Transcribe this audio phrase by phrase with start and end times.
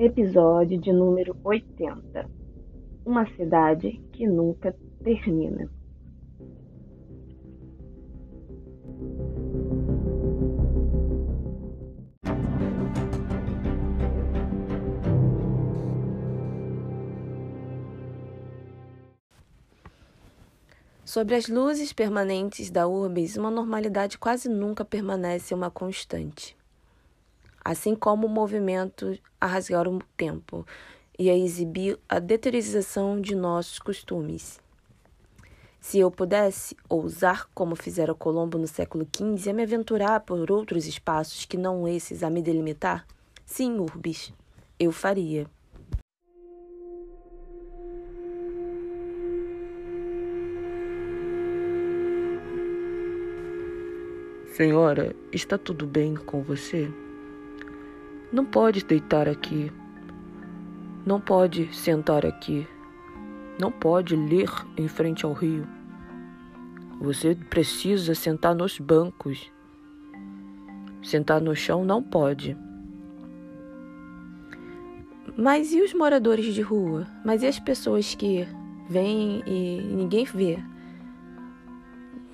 [0.00, 2.30] Episódio de número 80
[3.04, 5.68] Uma cidade que nunca termina.
[21.04, 26.57] Sobre as luzes permanentes da urbis, uma normalidade quase nunca permanece uma constante.
[27.68, 30.66] Assim como o movimento a rasgar o tempo
[31.18, 34.58] e a exibir a deteriorização de nossos costumes.
[35.78, 40.86] Se eu pudesse ousar, como fizera Colombo no século XV, a me aventurar por outros
[40.86, 43.06] espaços que não esses a me delimitar,
[43.44, 44.32] sim, urbis,
[44.80, 45.46] eu faria.
[54.54, 56.90] Senhora, está tudo bem com você?
[58.30, 59.72] Não pode deitar aqui.
[61.06, 62.66] Não pode sentar aqui.
[63.58, 65.66] Não pode ler em frente ao rio.
[67.00, 69.50] Você precisa sentar nos bancos.
[71.02, 72.54] Sentar no chão não pode.
[75.34, 77.06] Mas e os moradores de rua?
[77.24, 78.46] Mas e as pessoas que
[78.90, 80.58] vêm e ninguém vê?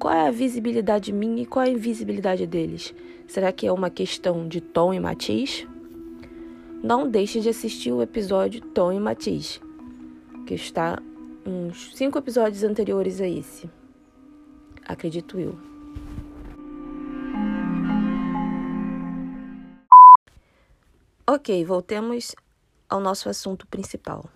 [0.00, 2.92] Qual é a visibilidade minha e qual é a invisibilidade deles?
[3.28, 5.64] Será que é uma questão de tom e matiz?
[6.82, 9.60] Não deixe de assistir o episódio Tom e Matiz,
[10.46, 10.98] que está
[11.44, 13.68] uns cinco episódios anteriores a esse.
[14.86, 15.58] Acredito eu.
[21.26, 22.36] Ok, voltemos
[22.88, 24.28] ao nosso assunto principal.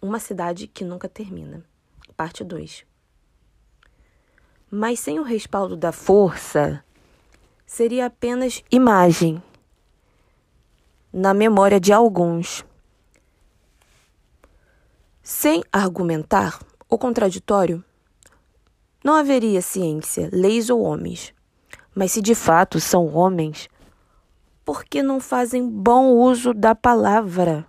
[0.00, 1.62] Uma cidade que nunca termina.
[2.16, 2.86] Parte 2.
[4.70, 6.82] Mas sem o respaldo da força,
[7.66, 9.42] seria apenas imagem
[11.12, 12.64] na memória de alguns.
[15.22, 17.84] Sem argumentar o contraditório,
[19.02, 21.32] não haveria ciência, leis ou homens.
[21.94, 23.68] Mas se de fato são homens,
[24.64, 27.66] por que não fazem bom uso da palavra?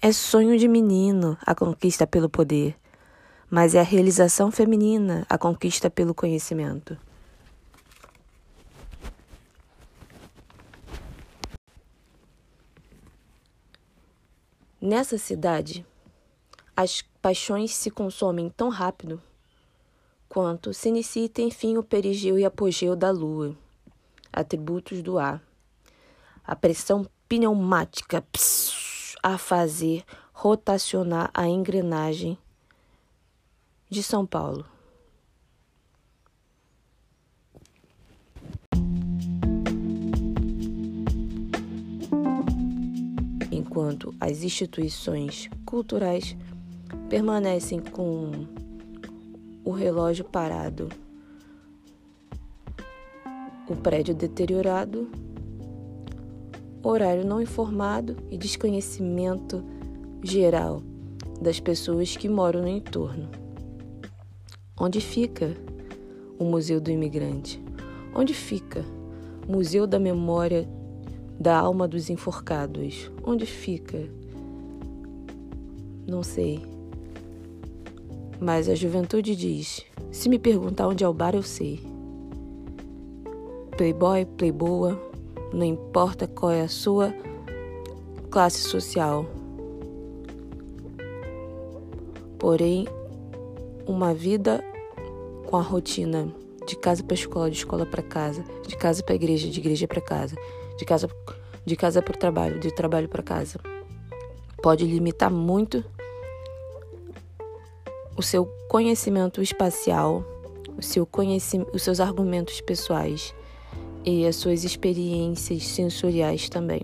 [0.00, 2.76] É sonho de menino a conquista pelo poder,
[3.48, 6.98] mas é a realização feminina a conquista pelo conhecimento.
[14.86, 15.82] Nessa cidade,
[16.76, 19.18] as paixões se consomem tão rápido
[20.28, 23.56] quanto se inicia e tem fim o perigeu e apogeu da lua,
[24.30, 25.42] atributos do ar.
[26.46, 28.22] A pressão pneumática.
[29.22, 32.36] A fazer rotacionar a engrenagem
[33.88, 34.66] de São Paulo.
[43.50, 46.36] Enquanto as instituições culturais
[47.08, 48.46] permanecem com
[49.64, 50.88] o relógio parado,
[53.68, 55.08] o prédio deteriorado
[56.82, 59.64] horário não informado e desconhecimento
[60.22, 60.82] geral
[61.40, 63.28] das pessoas que moram no entorno.
[64.78, 65.56] Onde fica
[66.38, 67.62] o Museu do Imigrante?
[68.14, 68.84] Onde fica
[69.48, 70.68] o Museu da Memória
[71.38, 73.10] da Alma dos Enforcados?
[73.24, 74.08] Onde fica?
[76.06, 76.64] Não sei.
[78.40, 81.80] Mas a juventude diz: se me perguntar onde é o bar, eu sei.
[83.76, 85.00] Playboy, playboa,
[85.52, 87.12] não importa qual é a sua
[88.30, 89.26] classe social.
[92.38, 92.86] Porém,
[93.86, 94.62] uma vida
[95.46, 96.28] com a rotina
[96.66, 100.00] de casa para escola, de escola para casa, de casa para igreja, de igreja para
[100.00, 100.36] casa,
[100.78, 101.08] de casa
[101.66, 103.58] de casa para o trabalho, de trabalho para casa,
[104.62, 105.84] pode limitar muito
[108.16, 110.24] o seu conhecimento espacial,
[110.76, 113.34] o seu conhecimento, os seus argumentos pessoais
[114.04, 116.82] e as suas experiências sensoriais também.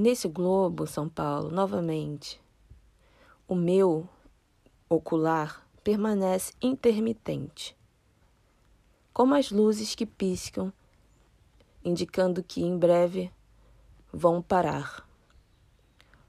[0.00, 2.40] Nesse globo, São Paulo, novamente,
[3.46, 4.08] o meu
[4.88, 7.76] ocular permanece intermitente,
[9.12, 10.72] como as luzes que piscam,
[11.84, 13.30] indicando que em breve
[14.10, 15.06] vão parar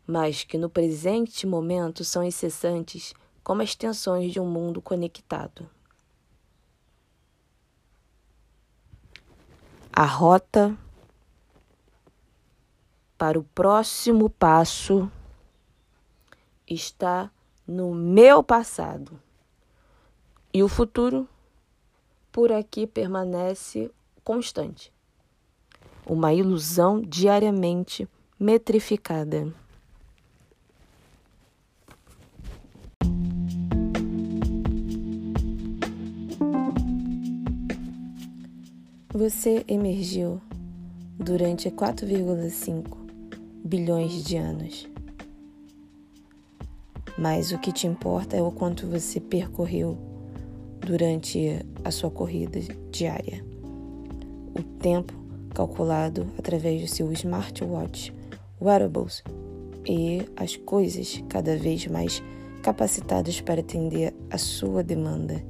[0.06, 5.70] mas que no presente momento são incessantes como as tensões de um mundo conectado.
[9.94, 10.78] A rota
[13.22, 15.08] para o próximo passo
[16.68, 17.30] está
[17.68, 19.22] no meu passado.
[20.52, 21.30] E o futuro,
[22.32, 23.92] por aqui, permanece
[24.24, 24.92] constante.
[26.04, 28.10] Uma ilusão diariamente
[28.40, 29.54] metrificada.
[39.14, 40.42] Você emergiu
[41.20, 43.11] durante 4,5
[43.63, 44.90] bilhões de anos.
[47.18, 49.98] Mas o que te importa é o quanto você percorreu
[50.80, 52.60] durante a sua corrida
[52.92, 53.44] diária.
[54.58, 55.13] O tempo
[55.54, 58.13] calculado através do seu smartwatch,
[58.60, 59.24] wearables
[59.88, 62.24] e as coisas cada vez mais
[62.62, 65.44] capacitadas para atender a sua demanda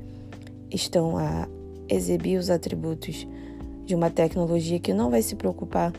[0.70, 1.48] estão a
[1.90, 3.28] exibir os atributos
[3.86, 5.92] de uma tecnologia que não vai se preocupar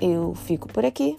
[0.00, 1.18] Eu fico por aqui.